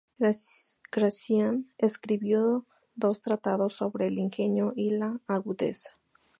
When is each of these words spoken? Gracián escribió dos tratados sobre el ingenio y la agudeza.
Gracián 0.91 1.71
escribió 1.77 2.65
dos 2.95 3.21
tratados 3.21 3.75
sobre 3.75 4.07
el 4.07 4.17
ingenio 4.19 4.73
y 4.75 4.89
la 4.97 5.21
agudeza. 5.27 5.91